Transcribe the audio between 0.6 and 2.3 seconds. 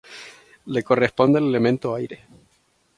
Le corresponde el elemento aire.